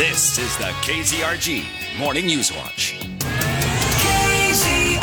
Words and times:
This 0.00 0.38
is 0.38 0.56
the 0.56 0.64
KZRG 0.64 1.98
Morning 1.98 2.24
News 2.24 2.50
Watch. 2.50 2.98
KZRG. 3.18 5.02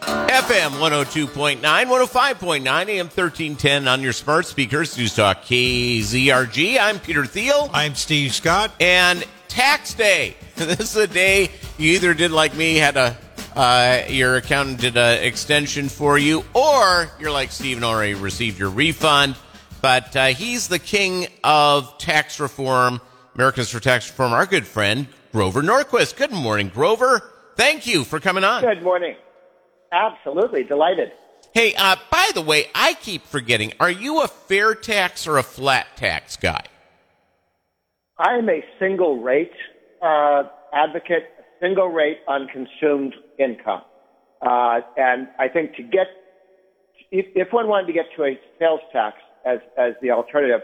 FM 0.00 0.70
102.9, 0.78 1.60
105.9, 1.60 2.64
AM 2.64 3.06
1310 3.06 3.88
on 3.88 4.02
your 4.02 4.12
smart 4.12 4.46
speakers. 4.46 4.96
News 4.96 5.16
Talk 5.16 5.42
KZRG. 5.42 6.78
I'm 6.78 7.00
Peter 7.00 7.26
Thiel. 7.26 7.68
I'm 7.74 7.96
Steve 7.96 8.32
Scott. 8.32 8.70
And 8.78 9.26
tax 9.48 9.94
day. 9.94 10.36
This 10.54 10.94
is 10.94 10.96
a 10.96 11.08
day 11.08 11.50
you 11.78 11.94
either 11.94 12.14
did 12.14 12.30
like 12.30 12.54
me, 12.54 12.76
had 12.76 12.96
a 12.96 13.16
uh, 13.56 14.04
your 14.08 14.36
accountant 14.36 14.80
did 14.80 14.96
an 14.96 15.24
extension 15.24 15.88
for 15.88 16.18
you, 16.18 16.44
or 16.54 17.10
you're 17.18 17.32
like 17.32 17.50
Steve 17.50 17.82
already 17.82 18.14
received 18.14 18.60
your 18.60 18.70
refund. 18.70 19.34
But 19.82 20.14
uh, 20.14 20.26
he's 20.28 20.68
the 20.68 20.78
king 20.78 21.26
of 21.42 21.98
tax 21.98 22.38
reform, 22.38 23.00
Americans 23.34 23.68
for 23.68 23.80
Tax 23.80 24.08
Reform, 24.08 24.32
our 24.32 24.46
good 24.46 24.64
friend, 24.64 25.08
Grover 25.32 25.60
Norquist. 25.60 26.16
Good 26.16 26.30
morning, 26.30 26.68
Grover. 26.68 27.28
Thank 27.56 27.86
you 27.86 28.04
for 28.04 28.20
coming 28.20 28.44
on. 28.44 28.62
Good 28.62 28.84
morning. 28.84 29.16
Absolutely. 29.90 30.62
Delighted. 30.62 31.10
Hey, 31.52 31.74
uh, 31.74 31.96
by 32.10 32.30
the 32.32 32.40
way, 32.40 32.66
I 32.74 32.94
keep 32.94 33.26
forgetting, 33.26 33.72
are 33.80 33.90
you 33.90 34.22
a 34.22 34.28
fair 34.28 34.74
tax 34.74 35.26
or 35.26 35.36
a 35.36 35.42
flat 35.42 35.88
tax 35.96 36.36
guy? 36.36 36.64
I 38.18 38.34
am 38.38 38.48
a 38.48 38.64
single 38.78 39.20
rate 39.20 39.50
uh, 40.00 40.44
advocate, 40.72 41.24
single 41.60 41.88
rate 41.88 42.18
on 42.28 42.46
consumed 42.46 43.14
income. 43.38 43.82
Uh, 44.40 44.80
and 44.96 45.28
I 45.38 45.48
think 45.48 45.74
to 45.74 45.82
get, 45.82 46.06
if, 47.10 47.26
if 47.34 47.52
one 47.52 47.66
wanted 47.66 47.88
to 47.88 47.92
get 47.92 48.06
to 48.16 48.24
a 48.24 48.38
sales 48.58 48.80
tax, 48.92 49.16
as, 49.44 49.58
as 49.76 49.94
the 50.02 50.10
alternative, 50.10 50.60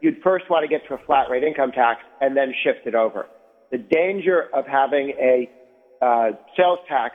you'd 0.00 0.20
first 0.22 0.50
want 0.50 0.64
to 0.64 0.68
get 0.68 0.86
to 0.88 0.94
a 0.94 0.98
flat 1.06 1.30
rate 1.30 1.44
income 1.44 1.72
tax 1.72 2.00
and 2.20 2.36
then 2.36 2.52
shift 2.64 2.86
it 2.86 2.94
over. 2.94 3.26
The 3.70 3.78
danger 3.78 4.48
of 4.52 4.66
having 4.66 5.10
a 5.20 5.48
uh, 6.02 6.32
sales 6.56 6.80
tax 6.88 7.14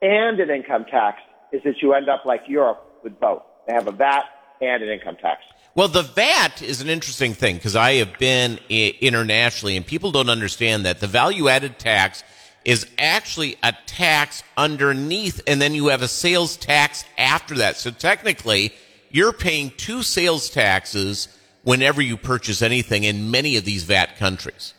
and 0.00 0.40
an 0.40 0.50
income 0.50 0.84
tax 0.90 1.18
is 1.52 1.60
that 1.64 1.74
you 1.82 1.92
end 1.92 2.08
up 2.08 2.24
like 2.24 2.42
Europe 2.48 2.82
with 3.02 3.18
both. 3.20 3.42
They 3.66 3.74
have 3.74 3.86
a 3.86 3.92
VAT 3.92 4.24
and 4.60 4.82
an 4.82 4.88
income 4.88 5.16
tax. 5.16 5.42
Well, 5.74 5.88
the 5.88 6.02
VAT 6.02 6.62
is 6.62 6.80
an 6.80 6.88
interesting 6.88 7.34
thing 7.34 7.56
because 7.56 7.76
I 7.76 7.94
have 7.94 8.18
been 8.18 8.58
internationally 8.68 9.76
and 9.76 9.86
people 9.86 10.12
don't 10.12 10.28
understand 10.28 10.84
that 10.84 11.00
the 11.00 11.06
value 11.06 11.48
added 11.48 11.78
tax 11.78 12.22
is 12.64 12.86
actually 12.98 13.56
a 13.62 13.72
tax 13.86 14.42
underneath 14.56 15.40
and 15.46 15.60
then 15.60 15.74
you 15.74 15.88
have 15.88 16.02
a 16.02 16.08
sales 16.08 16.56
tax 16.56 17.04
after 17.18 17.56
that. 17.56 17.76
So 17.76 17.90
technically, 17.90 18.72
you're 19.12 19.32
paying 19.32 19.70
two 19.76 20.02
sales 20.02 20.50
taxes 20.50 21.28
whenever 21.62 22.02
you 22.02 22.16
purchase 22.16 22.62
anything 22.62 23.04
in 23.04 23.30
many 23.30 23.56
of 23.56 23.64
these 23.64 23.84
VAT 23.84 24.16
countries. 24.16 24.74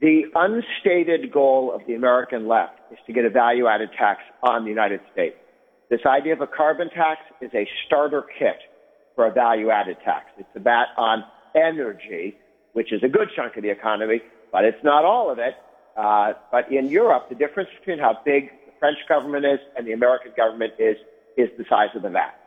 The 0.00 0.22
unstated 0.34 1.32
goal 1.32 1.72
of 1.74 1.82
the 1.86 1.94
American 1.94 2.46
left 2.46 2.78
is 2.92 2.98
to 3.06 3.12
get 3.12 3.24
a 3.24 3.30
value 3.30 3.66
added 3.66 3.90
tax 3.98 4.20
on 4.42 4.62
the 4.62 4.70
United 4.70 5.00
States. 5.12 5.36
This 5.90 6.00
idea 6.06 6.34
of 6.34 6.40
a 6.40 6.46
carbon 6.46 6.88
tax 6.90 7.20
is 7.40 7.50
a 7.52 7.68
starter 7.86 8.24
kit 8.38 8.58
for 9.16 9.26
a 9.26 9.32
value 9.32 9.70
added 9.70 9.96
tax. 10.04 10.26
It's 10.38 10.48
a 10.54 10.60
VAT 10.60 10.86
on 10.96 11.24
energy, 11.56 12.36
which 12.74 12.92
is 12.92 13.02
a 13.02 13.08
good 13.08 13.28
chunk 13.34 13.56
of 13.56 13.64
the 13.64 13.70
economy, 13.70 14.20
but 14.52 14.64
it's 14.64 14.82
not 14.84 15.04
all 15.04 15.32
of 15.32 15.38
it. 15.40 15.54
Uh, 15.96 16.34
but 16.52 16.70
in 16.70 16.88
Europe, 16.88 17.28
the 17.28 17.34
difference 17.34 17.70
between 17.80 17.98
how 17.98 18.18
big 18.24 18.50
the 18.66 18.72
French 18.78 18.98
government 19.08 19.44
is 19.44 19.58
and 19.76 19.84
the 19.84 19.92
American 19.92 20.30
government 20.36 20.74
is, 20.78 20.96
is 21.36 21.48
the 21.58 21.64
size 21.68 21.88
of 21.96 22.02
the 22.02 22.10
VAT. 22.10 22.38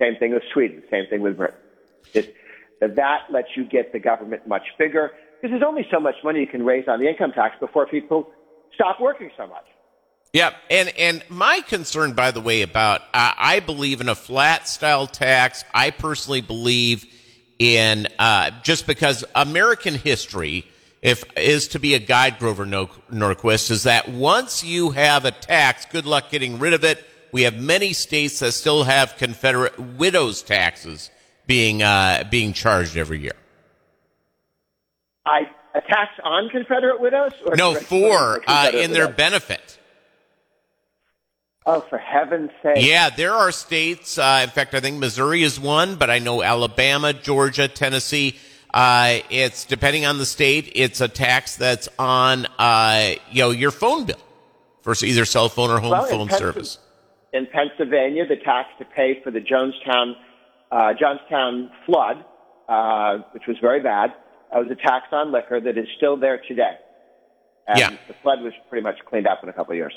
Same 0.00 0.16
thing 0.16 0.32
with 0.32 0.42
Sweden, 0.52 0.82
same 0.90 1.06
thing 1.08 1.20
with 1.20 1.36
Britain. 1.36 1.58
It, 2.14 2.34
the 2.80 2.88
VAT 2.88 3.26
lets 3.30 3.48
you 3.54 3.64
get 3.64 3.92
the 3.92 3.98
government 3.98 4.48
much 4.48 4.62
bigger 4.78 5.12
because 5.40 5.52
there's 5.52 5.66
only 5.66 5.86
so 5.90 6.00
much 6.00 6.16
money 6.24 6.40
you 6.40 6.46
can 6.46 6.64
raise 6.64 6.88
on 6.88 6.98
the 6.98 7.08
income 7.08 7.32
tax 7.32 7.54
before 7.60 7.86
people 7.86 8.32
stop 8.74 9.00
working 9.00 9.30
so 9.36 9.46
much. 9.46 9.64
Yeah, 10.32 10.54
and 10.70 10.88
and 10.96 11.24
my 11.28 11.60
concern, 11.66 12.12
by 12.12 12.30
the 12.30 12.40
way, 12.40 12.62
about 12.62 13.02
uh, 13.12 13.32
I 13.36 13.60
believe 13.60 14.00
in 14.00 14.08
a 14.08 14.14
flat 14.14 14.68
style 14.68 15.06
tax. 15.06 15.64
I 15.74 15.90
personally 15.90 16.40
believe 16.40 17.04
in 17.58 18.06
uh, 18.18 18.52
just 18.62 18.86
because 18.86 19.24
American 19.34 19.94
history, 19.94 20.66
if 21.02 21.24
is 21.36 21.68
to 21.68 21.80
be 21.80 21.94
a 21.94 21.98
guide, 21.98 22.38
Grover 22.38 22.64
Norquist, 22.64 23.72
is 23.72 23.82
that 23.82 24.08
once 24.08 24.62
you 24.62 24.90
have 24.90 25.24
a 25.24 25.32
tax, 25.32 25.84
good 25.86 26.06
luck 26.06 26.30
getting 26.30 26.60
rid 26.60 26.74
of 26.74 26.84
it. 26.84 27.04
We 27.32 27.42
have 27.42 27.60
many 27.60 27.92
states 27.92 28.40
that 28.40 28.52
still 28.52 28.84
have 28.84 29.16
Confederate 29.16 29.78
widows 29.78 30.42
taxes 30.42 31.10
being 31.46 31.82
uh, 31.82 32.24
being 32.30 32.52
charged 32.52 32.96
every 32.96 33.20
year. 33.20 33.36
I 35.26 35.50
a 35.74 35.80
tax 35.80 36.12
on 36.24 36.48
Confederate 36.48 37.00
widows? 37.00 37.32
Or 37.46 37.56
No, 37.56 37.74
for 37.74 38.42
uh, 38.46 38.70
in 38.72 38.92
their 38.92 39.08
benefit. 39.08 39.78
Oh, 41.66 41.80
for 41.80 41.98
heaven's 41.98 42.50
sake! 42.62 42.78
Yeah, 42.78 43.10
there 43.10 43.34
are 43.34 43.52
states. 43.52 44.18
Uh, 44.18 44.40
in 44.42 44.50
fact, 44.50 44.74
I 44.74 44.80
think 44.80 44.98
Missouri 44.98 45.42
is 45.42 45.60
one, 45.60 45.96
but 45.96 46.10
I 46.10 46.18
know 46.18 46.42
Alabama, 46.42 47.12
Georgia, 47.12 47.68
Tennessee. 47.68 48.38
Uh, 48.72 49.18
it's 49.28 49.64
depending 49.64 50.06
on 50.06 50.18
the 50.18 50.26
state. 50.26 50.72
It's 50.74 51.00
a 51.00 51.08
tax 51.08 51.56
that's 51.56 51.88
on 51.98 52.46
uh, 52.58 53.12
you 53.30 53.42
know 53.42 53.50
your 53.50 53.70
phone 53.70 54.06
bill 54.06 54.18
for 54.80 54.94
either 55.04 55.24
cell 55.24 55.48
phone 55.48 55.70
or 55.70 55.78
home 55.80 55.90
Well, 55.90 56.06
phone 56.06 56.30
service. 56.30 56.78
In 57.32 57.46
Pennsylvania, 57.46 58.26
the 58.26 58.36
tax 58.36 58.68
to 58.78 58.84
pay 58.84 59.20
for 59.22 59.30
the 59.30 59.40
Jonestown 59.40 60.14
uh, 60.72 60.92
Johnstown 60.94 61.70
flood, 61.84 62.24
uh, 62.68 63.18
which 63.32 63.42
was 63.48 63.56
very 63.60 63.80
bad, 63.80 64.10
uh, 64.52 64.60
was 64.60 64.70
a 64.70 64.76
tax 64.76 65.06
on 65.12 65.32
liquor 65.32 65.60
that 65.60 65.76
is 65.76 65.86
still 65.96 66.16
there 66.16 66.40
today. 66.46 66.76
And 67.66 67.78
Yeah. 67.78 67.90
the 68.08 68.14
flood 68.22 68.40
was 68.42 68.52
pretty 68.68 68.82
much 68.82 68.96
cleaned 69.04 69.26
up 69.26 69.42
in 69.42 69.48
a 69.48 69.52
couple 69.52 69.72
of 69.72 69.76
years. 69.78 69.94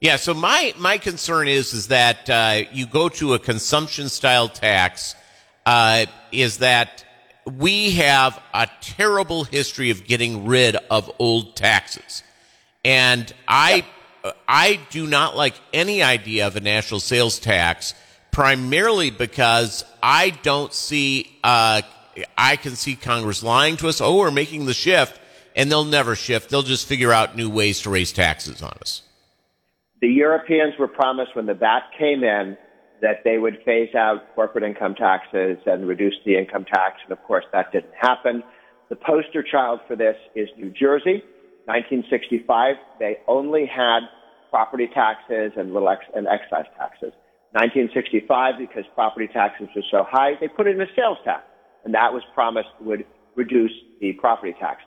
Yeah. 0.00 0.16
So 0.16 0.34
my 0.34 0.74
my 0.76 0.98
concern 0.98 1.48
is 1.48 1.72
is 1.72 1.88
that 1.88 2.28
uh, 2.30 2.62
you 2.72 2.86
go 2.86 3.08
to 3.10 3.34
a 3.34 3.38
consumption 3.38 4.08
style 4.08 4.48
tax. 4.48 5.14
Uh, 5.66 6.06
is 6.32 6.58
that 6.58 7.04
we 7.44 7.90
have 7.92 8.40
a 8.54 8.66
terrible 8.80 9.44
history 9.44 9.90
of 9.90 10.06
getting 10.06 10.46
rid 10.46 10.76
of 10.90 11.10
old 11.18 11.56
taxes, 11.56 12.22
and 12.84 13.32
I 13.46 13.84
I 14.46 14.80
do 14.90 15.06
not 15.06 15.36
like 15.36 15.54
any 15.72 16.02
idea 16.02 16.46
of 16.46 16.56
a 16.56 16.60
national 16.60 17.00
sales 17.00 17.38
tax, 17.38 17.94
primarily 18.30 19.10
because 19.10 19.84
I 20.02 20.30
don't 20.30 20.72
see 20.72 21.38
uh, 21.44 21.82
I 22.36 22.56
can 22.56 22.76
see 22.76 22.96
Congress 22.96 23.42
lying 23.42 23.76
to 23.78 23.88
us. 23.88 24.00
Oh, 24.00 24.16
we're 24.18 24.30
making 24.30 24.66
the 24.66 24.74
shift, 24.74 25.20
and 25.54 25.70
they'll 25.70 25.84
never 25.84 26.16
shift. 26.16 26.50
They'll 26.50 26.62
just 26.62 26.86
figure 26.86 27.12
out 27.12 27.36
new 27.36 27.50
ways 27.50 27.82
to 27.82 27.90
raise 27.90 28.12
taxes 28.12 28.62
on 28.62 28.76
us. 28.80 29.02
The 30.00 30.08
Europeans 30.08 30.74
were 30.78 30.88
promised 30.88 31.34
when 31.34 31.46
the 31.46 31.54
VAT 31.54 31.82
came 31.98 32.22
in 32.22 32.56
that 33.00 33.22
they 33.24 33.38
would 33.38 33.58
phase 33.64 33.94
out 33.94 34.34
corporate 34.34 34.64
income 34.64 34.94
taxes 34.94 35.58
and 35.66 35.86
reduce 35.86 36.14
the 36.24 36.36
income 36.36 36.64
tax, 36.64 36.96
and 37.04 37.12
of 37.12 37.22
course 37.24 37.44
that 37.52 37.72
didn't 37.72 37.94
happen. 38.00 38.42
The 38.88 38.96
poster 38.96 39.42
child 39.42 39.80
for 39.86 39.96
this 39.96 40.16
is 40.34 40.48
New 40.56 40.70
Jersey. 40.70 41.22
1965, 41.68 42.76
they 42.98 43.20
only 43.28 43.68
had 43.68 44.08
property 44.48 44.88
taxes 44.88 45.52
and 45.56 45.74
little 45.74 45.90
ex- 45.90 46.08
and 46.16 46.26
excise 46.26 46.64
taxes. 46.80 47.12
1965, 47.52 48.56
because 48.56 48.84
property 48.94 49.28
taxes 49.28 49.68
were 49.76 49.84
so 49.90 50.00
high, 50.08 50.32
they 50.40 50.48
put 50.48 50.66
in 50.66 50.80
a 50.80 50.88
sales 50.96 51.18
tax, 51.24 51.44
and 51.84 51.92
that 51.92 52.12
was 52.12 52.22
promised 52.32 52.72
would 52.80 53.04
reduce 53.36 53.72
the 54.00 54.12
property 54.16 54.56
tax. 54.58 54.80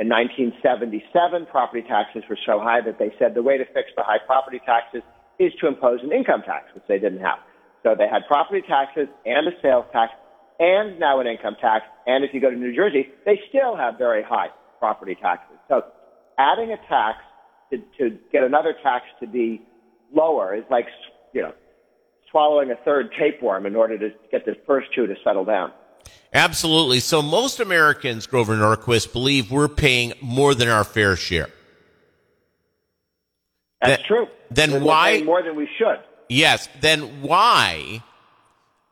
In 0.00 0.08
1977, 0.08 1.46
property 1.52 1.84
taxes 1.86 2.24
were 2.28 2.40
so 2.44 2.58
high 2.58 2.80
that 2.80 2.98
they 2.98 3.12
said 3.18 3.36
the 3.36 3.44
way 3.44 3.56
to 3.56 3.64
fix 3.76 3.92
the 3.94 4.02
high 4.02 4.18
property 4.24 4.60
taxes 4.64 5.02
is 5.38 5.52
to 5.60 5.68
impose 5.68 6.00
an 6.02 6.10
income 6.10 6.42
tax, 6.44 6.72
which 6.74 6.84
they 6.88 6.98
didn't 6.98 7.20
have. 7.20 7.38
So 7.84 7.94
they 7.94 8.08
had 8.08 8.26
property 8.26 8.64
taxes 8.66 9.08
and 9.24 9.46
a 9.46 9.52
sales 9.60 9.84
tax 9.92 10.12
and 10.58 10.98
now 10.98 11.20
an 11.20 11.26
income 11.26 11.56
tax. 11.60 11.84
And 12.06 12.24
if 12.24 12.32
you 12.32 12.40
go 12.40 12.50
to 12.50 12.56
New 12.56 12.74
Jersey, 12.74 13.12
they 13.24 13.38
still 13.48 13.76
have 13.76 13.98
very 13.98 14.22
high 14.22 14.48
property 14.78 15.16
taxes. 15.20 15.56
So 15.68 15.82
adding 16.38 16.72
a 16.72 16.76
tax 16.88 17.18
to, 17.70 17.78
to 17.98 18.18
get 18.32 18.42
another 18.44 18.74
tax 18.82 19.04
to 19.20 19.26
be 19.26 19.62
lower 20.12 20.54
is 20.54 20.64
like, 20.70 20.86
you 21.32 21.42
know, 21.42 21.52
swallowing 22.30 22.70
a 22.70 22.76
third 22.84 23.10
tapeworm 23.18 23.66
in 23.66 23.74
order 23.76 23.96
to 23.98 24.10
get 24.30 24.44
the 24.44 24.56
first 24.66 24.88
two 24.94 25.06
to 25.06 25.14
settle 25.24 25.44
down. 25.44 25.72
Absolutely. 26.32 27.00
So 27.00 27.22
most 27.22 27.60
Americans, 27.60 28.26
Grover 28.26 28.54
Norquist, 28.56 29.12
believe 29.12 29.50
we're 29.50 29.68
paying 29.68 30.12
more 30.20 30.54
than 30.54 30.68
our 30.68 30.84
fair 30.84 31.16
share. 31.16 31.48
That's 33.80 33.98
Then- 34.02 34.06
true. 34.06 34.26
then 34.50 34.72
We're 34.72 34.80
why- 34.80 35.22
more 35.22 35.42
than 35.42 35.56
we 35.56 35.68
should? 35.78 36.00
Yes. 36.28 36.68
Then 36.80 37.22
why 37.22 38.02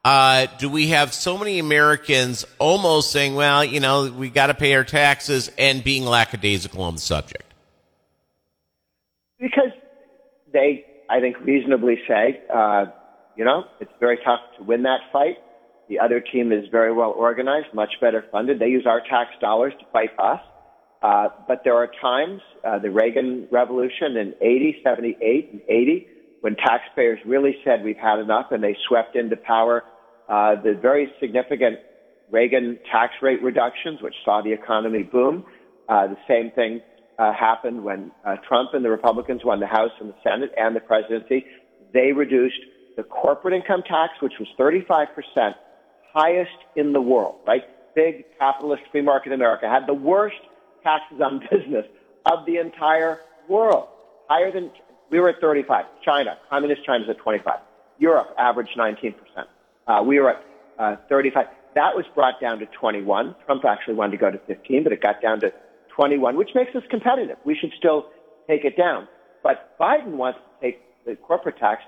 uh, 0.04 0.46
do 0.58 0.69
we 0.69 0.88
have 0.88 1.14
so 1.14 1.38
many 1.38 1.58
Americans 1.60 2.44
almost 2.58 3.12
saying, 3.12 3.34
well, 3.34 3.64
you 3.64 3.78
know, 3.78 4.10
we 4.10 4.31
got 4.31 4.49
to 4.49 4.54
pay 4.54 4.75
our 4.75 4.84
taxes 4.84 5.50
and 5.56 5.84
being 5.84 6.04
lackadaisical 6.04 6.82
on 6.82 6.94
the 6.94 7.00
subject? 7.00 7.44
Because 9.38 9.70
they, 10.52 10.84
I 11.08 11.20
think, 11.20 11.38
reasonably 11.40 12.00
say, 12.08 12.40
uh, 12.52 12.87
you 13.37 13.44
know, 13.44 13.64
it's 13.81 13.93
very 14.00 14.19
tough 14.25 14.40
to 14.58 14.64
win 14.64 14.82
that 14.82 15.00
fight. 15.12 15.37
The 15.88 16.00
other 16.00 16.20
team 16.20 16.52
is 16.52 16.64
very 16.70 16.93
well 16.93 17.10
organized, 17.10 17.69
much 17.72 17.94
better 18.00 18.25
funded. 18.32 18.58
They 18.58 18.69
use 18.69 18.87
our 18.87 19.00
tax 19.00 19.31
dollars 19.40 19.72
to 19.78 19.87
fight 19.93 20.10
us. 20.19 20.40
Uh, 21.00 21.28
but 21.48 21.62
there 21.64 21.76
are 21.76 21.90
times, 22.00 22.40
uh, 22.64 22.78
the 22.78 22.90
Reagan 22.90 23.48
Revolution 23.50 24.16
in 24.16 24.34
80, 24.40 24.81
78, 24.84 25.52
and 25.52 25.60
80, 25.69 26.06
when 26.42 26.56
taxpayers 26.56 27.18
really 27.24 27.56
said 27.64 27.82
we've 27.82 27.96
had 27.96 28.18
enough 28.18 28.46
and 28.50 28.62
they 28.62 28.76
swept 28.88 29.16
into 29.16 29.36
power 29.36 29.84
uh, 30.28 30.54
the 30.62 30.78
very 30.80 31.10
significant 31.20 31.78
Reagan 32.30 32.78
tax 32.90 33.12
rate 33.20 33.42
reductions, 33.42 34.00
which 34.00 34.14
saw 34.24 34.40
the 34.42 34.52
economy 34.52 35.02
boom. 35.02 35.44
Uh, 35.88 36.08
the 36.08 36.16
same 36.26 36.50
thing 36.52 36.80
uh, 37.18 37.32
happened 37.32 37.84
when 37.84 38.10
uh, 38.24 38.36
Trump 38.48 38.70
and 38.72 38.84
the 38.84 38.90
Republicans 38.90 39.42
won 39.44 39.60
the 39.60 39.66
House 39.66 39.90
and 40.00 40.08
the 40.08 40.14
Senate 40.24 40.50
and 40.56 40.74
the 40.74 40.80
presidency. 40.80 41.44
They 41.92 42.12
reduced 42.12 42.58
the 42.96 43.02
corporate 43.02 43.54
income 43.54 43.82
tax, 43.86 44.14
which 44.20 44.32
was 44.40 44.48
35%, 44.58 45.54
highest 46.12 46.50
in 46.74 46.92
the 46.92 47.00
world, 47.00 47.36
right? 47.46 47.62
Big 47.94 48.24
capitalist 48.38 48.82
free 48.90 49.02
market 49.02 49.32
America 49.32 49.68
had 49.68 49.86
the 49.86 49.94
worst 49.94 50.40
taxes 50.82 51.20
on 51.22 51.40
business 51.50 51.84
of 52.26 52.46
the 52.46 52.56
entire 52.56 53.20
world. 53.48 53.88
Higher 54.28 54.50
than, 54.50 54.70
we 55.12 55.20
were 55.20 55.28
at 55.28 55.40
35. 55.40 55.84
China, 56.04 56.38
communist 56.48 56.84
China 56.84 57.04
is 57.04 57.10
at 57.10 57.18
25. 57.18 57.60
Europe 57.98 58.34
averaged 58.38 58.76
19%. 58.76 59.14
Uh, 59.86 60.02
we 60.04 60.18
were 60.18 60.30
at 60.30 60.44
uh, 60.78 60.96
35. 61.08 61.46
That 61.74 61.94
was 61.94 62.04
brought 62.14 62.40
down 62.40 62.58
to 62.58 62.66
21. 62.66 63.36
Trump 63.46 63.64
actually 63.64 63.94
wanted 63.94 64.12
to 64.12 64.16
go 64.16 64.30
to 64.30 64.38
15, 64.46 64.82
but 64.82 64.92
it 64.92 65.02
got 65.02 65.20
down 65.20 65.40
to 65.40 65.52
21, 65.94 66.36
which 66.36 66.50
makes 66.54 66.74
us 66.74 66.82
competitive. 66.90 67.36
We 67.44 67.54
should 67.54 67.72
still 67.78 68.06
take 68.48 68.64
it 68.64 68.76
down. 68.76 69.06
But 69.42 69.78
Biden 69.78 70.16
wants 70.16 70.38
to 70.38 70.66
take 70.66 70.80
the 71.04 71.14
corporate 71.16 71.58
tax 71.58 71.82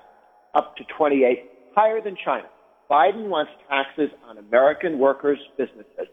up 0.53 0.75
to 0.77 0.83
28, 0.97 1.49
higher 1.75 2.01
than 2.01 2.15
China. 2.23 2.45
Biden 2.89 3.29
wants 3.29 3.51
taxes 3.67 4.09
on 4.27 4.37
American 4.37 4.99
workers' 4.99 5.39
businesses 5.57 6.07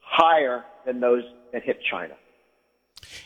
higher 0.00 0.64
than 0.86 1.00
those 1.00 1.22
that 1.52 1.62
hit 1.62 1.78
China. 1.90 2.14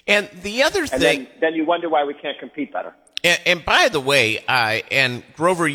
And 0.07 0.29
the 0.43 0.63
other 0.63 0.83
and 0.83 0.91
thing, 0.91 1.01
then, 1.01 1.29
then 1.41 1.55
you 1.55 1.65
wonder 1.65 1.89
why 1.89 2.05
we 2.05 2.15
can't 2.15 2.39
compete 2.39 2.73
better. 2.73 2.95
And, 3.23 3.41
and 3.47 3.65
by 3.65 3.89
the 3.89 4.01
way, 4.01 4.45
uh, 4.47 4.81
and 4.91 5.23
Grover, 5.35 5.69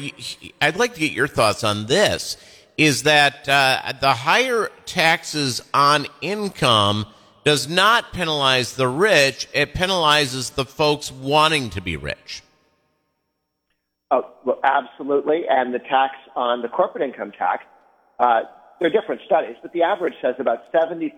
I'd 0.61 0.77
like 0.77 0.93
to 0.93 0.99
get 0.99 1.11
your 1.11 1.27
thoughts 1.27 1.63
on 1.63 1.87
this. 1.87 2.37
Is 2.77 3.03
that 3.03 3.49
uh, 3.49 3.91
the 3.99 4.13
higher 4.13 4.71
taxes 4.85 5.61
on 5.73 6.07
income 6.21 7.07
does 7.43 7.67
not 7.67 8.13
penalize 8.13 8.75
the 8.75 8.87
rich; 8.87 9.49
it 9.53 9.73
penalizes 9.73 10.55
the 10.55 10.63
folks 10.63 11.11
wanting 11.11 11.71
to 11.71 11.81
be 11.81 11.97
rich. 11.97 12.41
Oh, 14.11 14.31
well, 14.45 14.59
absolutely. 14.63 15.43
And 15.49 15.73
the 15.73 15.79
tax 15.79 16.15
on 16.35 16.61
the 16.61 16.67
corporate 16.67 17.03
income 17.03 17.31
tax, 17.31 17.63
uh, 18.19 18.41
there 18.79 18.87
are 18.87 18.91
different 18.91 19.21
studies, 19.25 19.55
but 19.61 19.71
the 19.73 19.83
average 19.83 20.15
says 20.21 20.35
about 20.39 20.71
70% 20.71 21.11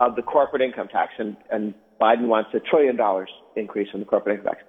of 0.00 0.16
the 0.16 0.22
corporate 0.22 0.62
income 0.62 0.88
tax, 0.88 1.12
and, 1.18 1.36
and 1.50 1.74
Biden 2.00 2.28
wants 2.28 2.50
a 2.54 2.60
trillion 2.60 2.96
dollars 2.96 3.28
increase 3.56 3.88
in 3.92 4.00
the 4.00 4.06
corporate 4.06 4.38
income 4.38 4.54
tax. 4.54 4.64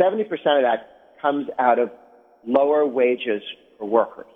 70% 0.00 0.22
of 0.32 0.62
that 0.62 1.20
comes 1.20 1.46
out 1.58 1.78
of 1.78 1.90
lower 2.46 2.86
wages 2.86 3.42
for 3.78 3.88
workers 3.88 4.26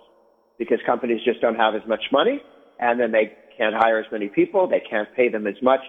because 0.57 0.79
companies 0.85 1.21
just 1.23 1.41
don't 1.41 1.55
have 1.55 1.75
as 1.75 1.87
much 1.87 2.01
money 2.11 2.41
and 2.79 2.99
then 2.99 3.11
they 3.11 3.33
can't 3.57 3.75
hire 3.75 3.99
as 3.99 4.05
many 4.11 4.27
people. 4.27 4.67
They 4.67 4.81
can't 4.89 5.07
pay 5.15 5.29
them 5.29 5.45
as 5.45 5.55
much. 5.61 5.81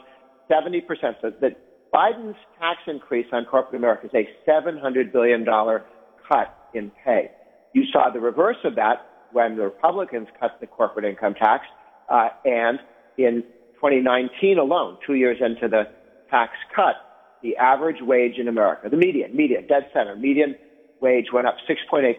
70%. 0.50 0.82
So 1.22 1.30
that 1.40 1.56
Biden's 1.94 2.36
tax 2.58 2.80
increase 2.86 3.26
on 3.32 3.44
corporate 3.44 3.76
America 3.76 4.06
is 4.06 4.12
a 4.14 4.50
$700 4.50 5.12
billion 5.12 5.44
cut 5.44 6.54
in 6.74 6.90
pay. 7.04 7.30
You 7.72 7.84
saw 7.92 8.10
the 8.12 8.20
reverse 8.20 8.56
of 8.64 8.74
that 8.76 9.06
when 9.32 9.56
the 9.56 9.62
Republicans 9.62 10.28
cut 10.38 10.58
the 10.60 10.66
corporate 10.66 11.04
income 11.04 11.34
tax. 11.34 11.64
Uh, 12.08 12.28
and 12.44 12.80
in 13.16 13.44
2019 13.80 14.58
alone, 14.58 14.98
two 15.06 15.14
years 15.14 15.38
into 15.40 15.68
the 15.68 15.84
tax 16.30 16.52
cut, 16.74 16.96
the 17.42 17.56
average 17.56 18.02
wage 18.02 18.36
in 18.36 18.48
America, 18.48 18.88
the 18.90 18.96
median, 18.96 19.34
median, 19.34 19.64
dead 19.66 19.86
center, 19.92 20.14
median 20.16 20.54
wage 21.00 21.26
went 21.32 21.46
up 21.46 21.56
6.8%. 21.68 22.14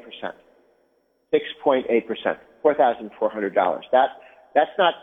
6.8%, 1.33 2.37
$4,400. 2.65 3.81
That, 3.91 4.09
that's 4.55 4.71
not 4.77 4.95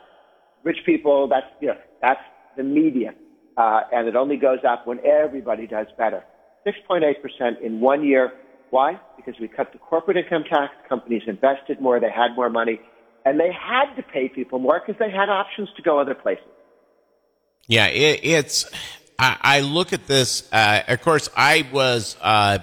rich 0.64 0.78
people, 0.84 1.28
that's, 1.28 1.46
you 1.60 1.68
know, 1.68 1.76
that's 2.02 2.20
the 2.56 2.64
median. 2.64 3.14
Uh, 3.56 3.80
and 3.92 4.08
it 4.08 4.16
only 4.16 4.36
goes 4.36 4.58
up 4.68 4.86
when 4.86 4.98
everybody 5.04 5.66
does 5.66 5.86
better. 5.96 6.24
6.8% 6.66 7.60
in 7.60 7.80
one 7.80 8.04
year. 8.04 8.32
Why? 8.70 9.00
Because 9.16 9.34
we 9.40 9.48
cut 9.48 9.72
the 9.72 9.78
corporate 9.78 10.16
income 10.16 10.44
tax, 10.44 10.72
companies 10.88 11.22
invested 11.26 11.80
more, 11.80 11.98
they 12.00 12.10
had 12.10 12.34
more 12.36 12.50
money, 12.50 12.80
and 13.28 13.38
they 13.38 13.52
had 13.52 13.94
to 13.96 14.02
pay 14.02 14.28
people 14.28 14.58
more 14.58 14.80
because 14.84 14.98
they 14.98 15.10
had 15.10 15.28
options 15.28 15.68
to 15.76 15.82
go 15.82 15.98
other 15.98 16.14
places. 16.14 16.44
Yeah, 17.66 17.86
it, 17.86 18.20
it's 18.22 18.64
I, 19.18 19.36
I 19.40 19.60
look 19.60 19.92
at 19.92 20.06
this. 20.06 20.48
Uh, 20.50 20.82
of 20.88 21.02
course, 21.02 21.28
I 21.36 21.66
was 21.70 22.16
uh, 22.22 22.60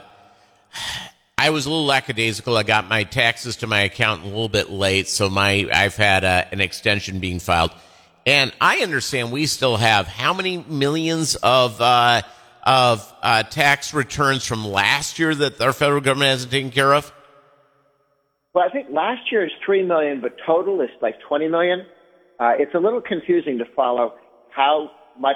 I 1.38 1.52
was 1.52 1.68
a 1.68 1.70
little 1.70 1.86
lackadaisical. 1.86 2.58
I 2.58 2.64
got 2.64 2.90
my 2.90 3.04
taxes 3.04 3.58
to 3.58 3.68
my 3.68 3.82
accountant 3.82 4.28
a 4.28 4.30
little 4.30 4.50
bit 4.50 4.72
late, 4.72 5.08
so 5.08 5.30
my 5.30 5.70
I've 5.72 5.96
had 5.96 6.24
uh, 6.24 6.46
an 6.52 6.62
extension 6.62 7.20
being 7.20 7.40
filed, 7.40 7.72
and 8.26 8.52
I 8.60 8.80
understand 8.80 9.32
we 9.32 9.46
still 9.46 9.78
have 9.78 10.08
how 10.08 10.34
many 10.34 10.58
millions 10.58 11.36
of 11.36 11.80
uh, 11.80 12.24
of 12.64 13.14
uh, 13.22 13.44
tax 13.44 13.94
returns 13.94 14.44
from 14.44 14.66
last 14.66 15.20
year 15.20 15.36
that 15.36 15.62
our 15.62 15.74
federal 15.74 16.02
government 16.02 16.32
hasn't 16.32 16.52
taken 16.52 16.72
care 16.72 16.96
of. 16.96 17.12
Well, 18.56 18.64
I 18.68 18.72
think 18.72 18.88
last 18.90 19.32
year 19.32 19.46
is 19.46 19.52
three 19.66 19.84
million, 19.84 20.22
but 20.22 20.38
total 20.48 20.82
is 20.82 20.90
like 21.02 21.16
twenty 21.28 21.48
million. 21.48 21.86
Uh, 22.40 22.54
it's 22.58 22.74
a 22.74 22.80
little 22.80 23.02
confusing 23.02 23.60
to 23.60 23.66
follow 23.76 24.16
how 24.50 24.90
much 25.20 25.36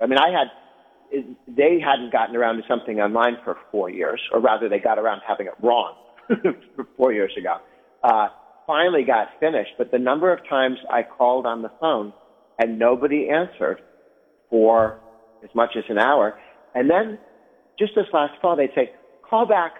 I 0.00 0.06
mean, 0.06 0.18
I 0.18 0.28
had, 0.30 1.36
they 1.46 1.80
hadn't 1.80 2.12
gotten 2.12 2.36
around 2.36 2.56
to 2.56 2.62
something 2.68 3.00
online 3.00 3.36
for 3.44 3.56
four 3.70 3.90
years, 3.90 4.20
or 4.32 4.40
rather, 4.40 4.68
they 4.68 4.78
got 4.78 4.98
around 4.98 5.20
to 5.20 5.26
having 5.26 5.46
it 5.46 5.54
wrong 5.62 5.94
four 6.96 7.12
years 7.12 7.32
ago. 7.38 7.56
Uh, 8.02 8.28
finally 8.66 9.04
got 9.04 9.28
finished, 9.40 9.70
but 9.78 9.90
the 9.90 9.98
number 9.98 10.32
of 10.32 10.40
times 10.48 10.76
I 10.90 11.02
called 11.02 11.46
on 11.46 11.62
the 11.62 11.70
phone 11.80 12.12
and 12.58 12.78
nobody 12.78 13.28
answered 13.30 13.80
for 14.50 15.00
as 15.42 15.50
much 15.54 15.70
as 15.76 15.84
an 15.88 15.98
hour. 15.98 16.38
And 16.74 16.90
then 16.90 17.18
just 17.78 17.92
this 17.94 18.06
last 18.12 18.34
fall, 18.40 18.56
they'd 18.56 18.70
say, 18.74 18.92
call 19.28 19.46
back 19.46 19.72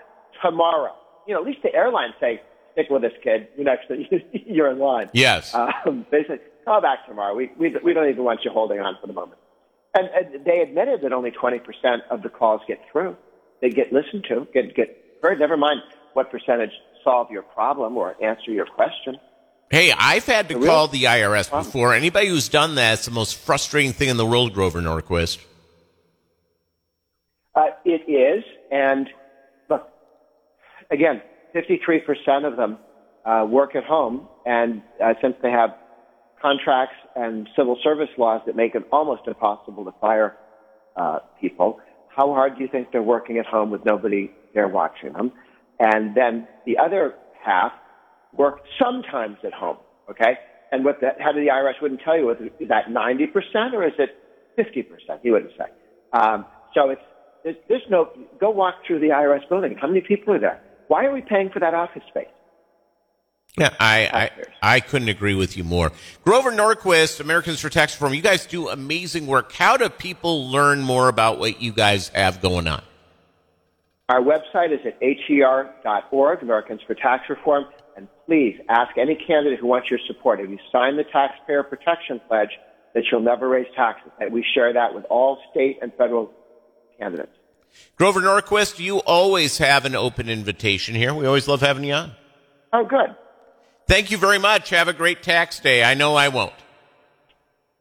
tomorrow. 0.42 0.94
You 1.26 1.34
know, 1.34 1.40
at 1.40 1.46
least 1.46 1.60
the 1.62 1.74
airlines 1.74 2.14
say, 2.20 2.40
stick 2.74 2.90
with 2.90 3.02
this 3.02 3.12
kid. 3.22 3.48
You 3.56 3.64
next, 3.64 3.86
you're 4.32 4.70
in 4.70 4.78
line. 4.78 5.08
Yes. 5.12 5.54
Um, 5.54 6.04
they 6.10 6.24
say, 6.28 6.38
call 6.64 6.82
back 6.82 7.06
tomorrow. 7.06 7.34
We, 7.34 7.50
we, 7.58 7.74
we 7.82 7.94
don't 7.94 8.08
even 8.08 8.24
want 8.24 8.40
you 8.44 8.50
holding 8.50 8.80
on 8.80 8.96
for 9.00 9.06
the 9.06 9.12
moment. 9.12 9.40
And, 9.94 10.08
and 10.08 10.44
they 10.44 10.60
admitted 10.60 11.02
that 11.02 11.12
only 11.12 11.30
20% 11.30 11.60
of 12.10 12.22
the 12.22 12.28
calls 12.28 12.60
get 12.66 12.80
through. 12.90 13.16
They 13.62 13.70
get 13.70 13.92
listened 13.92 14.26
to, 14.28 14.46
get, 14.52 14.74
get 14.74 15.18
heard. 15.22 15.38
Never 15.38 15.56
mind 15.56 15.80
what 16.12 16.30
percentage 16.30 16.72
solve 17.02 17.30
your 17.30 17.42
problem 17.42 17.96
or 17.96 18.14
answer 18.22 18.50
your 18.50 18.66
question. 18.66 19.16
Hey, 19.70 19.92
I've 19.96 20.26
had 20.26 20.48
to 20.50 20.58
call 20.60 20.88
the 20.88 21.04
IRS 21.04 21.50
before. 21.50 21.94
Anybody 21.94 22.28
who's 22.28 22.48
done 22.48 22.74
that, 22.74 22.94
it's 22.94 23.06
the 23.06 23.10
most 23.10 23.36
frustrating 23.36 23.92
thing 23.92 24.08
in 24.08 24.16
the 24.16 24.26
world, 24.26 24.52
Grover 24.52 24.80
Norquist. 24.80 25.38
Uh, 27.54 27.66
it 27.84 28.08
is. 28.10 28.44
And 28.70 29.08
look, 29.70 29.88
again, 30.90 31.22
53% 31.54 32.50
of 32.50 32.56
them 32.56 32.78
uh, 33.24 33.46
work 33.48 33.76
at 33.76 33.84
home. 33.84 34.28
And 34.44 34.82
uh, 35.02 35.14
since 35.22 35.34
they 35.42 35.50
have 35.50 35.70
contracts 36.44 36.96
and 37.16 37.48
civil 37.56 37.78
service 37.82 38.10
laws 38.18 38.42
that 38.44 38.54
make 38.54 38.74
it 38.74 38.82
almost 38.92 39.22
impossible 39.26 39.82
to 39.84 39.92
fire 39.98 40.36
uh, 40.96 41.18
people. 41.40 41.80
How 42.14 42.34
hard 42.34 42.56
do 42.56 42.62
you 42.62 42.68
think 42.70 42.88
they're 42.92 43.02
working 43.02 43.38
at 43.38 43.46
home 43.46 43.70
with 43.70 43.84
nobody 43.86 44.30
there 44.52 44.68
watching 44.68 45.14
them? 45.14 45.32
And 45.80 46.14
then 46.14 46.46
the 46.66 46.76
other 46.78 47.14
half 47.42 47.72
work 48.36 48.60
sometimes 48.78 49.38
at 49.44 49.54
home, 49.54 49.78
okay? 50.10 50.38
And 50.70 50.84
what 50.84 51.00
the 51.00 51.08
head 51.18 51.30
of 51.30 51.36
the 51.36 51.48
IRS 51.50 51.80
wouldn't 51.80 52.02
tell 52.04 52.18
you, 52.18 52.30
is 52.30 52.68
that 52.68 52.86
90% 52.88 53.72
or 53.72 53.86
is 53.86 53.94
it 53.98 54.10
50%? 54.58 55.20
He 55.22 55.30
wouldn't 55.30 55.52
say. 55.56 55.64
Um, 56.12 56.44
so 56.74 56.90
it's, 56.90 57.00
there's, 57.42 57.56
there's 57.68 57.82
no, 57.90 58.10
go 58.38 58.50
walk 58.50 58.74
through 58.86 59.00
the 59.00 59.08
IRS 59.08 59.48
building. 59.48 59.76
How 59.80 59.88
many 59.88 60.02
people 60.02 60.34
are 60.34 60.40
there? 60.40 60.60
Why 60.88 61.04
are 61.04 61.12
we 61.12 61.22
paying 61.22 61.50
for 61.50 61.60
that 61.60 61.74
office 61.74 62.02
space? 62.08 62.26
Yeah, 63.56 63.70
I, 63.78 64.30
I, 64.62 64.76
I 64.76 64.80
couldn't 64.80 65.08
agree 65.08 65.34
with 65.34 65.56
you 65.56 65.62
more. 65.62 65.92
Grover 66.24 66.50
Norquist, 66.50 67.20
Americans 67.20 67.60
for 67.60 67.68
Tax 67.68 67.94
Reform, 67.94 68.12
you 68.12 68.22
guys 68.22 68.46
do 68.46 68.68
amazing 68.68 69.28
work. 69.28 69.52
How 69.52 69.76
do 69.76 69.88
people 69.88 70.50
learn 70.50 70.80
more 70.82 71.08
about 71.08 71.38
what 71.38 71.62
you 71.62 71.72
guys 71.72 72.08
have 72.08 72.40
going 72.40 72.66
on? 72.66 72.82
Our 74.08 74.20
website 74.20 74.72
is 74.72 74.80
at 74.84 75.00
ATR.org, 75.00 76.42
Americans 76.42 76.80
for 76.86 76.94
Tax 76.94 77.30
Reform, 77.30 77.66
and 77.96 78.08
please 78.26 78.58
ask 78.68 78.98
any 78.98 79.14
candidate 79.14 79.60
who 79.60 79.68
wants 79.68 79.88
your 79.88 80.00
support. 80.08 80.40
If 80.40 80.50
you 80.50 80.58
sign 80.72 80.96
the 80.96 81.04
Taxpayer 81.04 81.62
Protection 81.62 82.20
Pledge, 82.26 82.50
that 82.94 83.04
you'll 83.10 83.20
never 83.20 83.48
raise 83.48 83.66
taxes. 83.76 84.10
And 84.20 84.32
we 84.32 84.44
share 84.54 84.72
that 84.72 84.94
with 84.94 85.04
all 85.10 85.38
state 85.50 85.78
and 85.80 85.92
federal 85.94 86.32
candidates. 86.98 87.36
Grover 87.96 88.20
Norquist, 88.20 88.78
you 88.78 88.98
always 88.98 89.58
have 89.58 89.84
an 89.84 89.94
open 89.94 90.28
invitation 90.28 90.94
here. 90.94 91.14
We 91.14 91.26
always 91.26 91.46
love 91.46 91.60
having 91.60 91.84
you 91.84 91.94
on. 91.94 92.12
Oh, 92.72 92.84
good. 92.84 93.14
Thank 93.86 94.10
you 94.10 94.18
very 94.18 94.38
much. 94.38 94.70
Have 94.70 94.88
a 94.88 94.92
great 94.92 95.22
tax 95.22 95.60
day. 95.60 95.84
I 95.84 95.94
know 95.94 96.16
I 96.16 96.28
won't. 96.28 96.52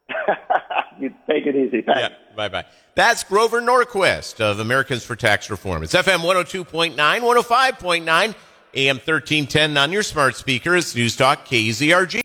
you 1.00 1.10
take 1.28 1.46
it 1.46 1.56
easy. 1.56 1.82
Thanks. 1.82 2.02
Yeah, 2.02 2.10
bye 2.36 2.50
bye. 2.50 2.66
That's 2.96 3.24
Grover 3.24 3.62
Norquist 3.62 4.40
of 4.40 4.60
Americans 4.60 5.04
for 5.04 5.16
Tax 5.16 5.50
Reform. 5.50 5.82
It's 5.84 5.94
FM 5.94 6.20
102.9, 6.20 6.96
105.9, 6.96 8.36
AM 8.76 8.96
1310 8.98 9.78
on 9.78 9.92
your 9.92 10.04
smart 10.04 10.36
speakers. 10.36 10.96
News 10.96 11.16
Talk 11.16 11.48
KZRG. 11.48 12.22